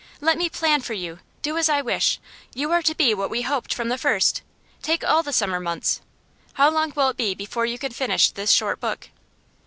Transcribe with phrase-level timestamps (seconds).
[0.19, 2.19] Let me plan for you; do as I wish.
[2.55, 4.41] You are to be what we hoped from the first.
[4.81, 6.01] Take all the summer months.
[6.53, 9.09] How long will it be before you can finish this short book?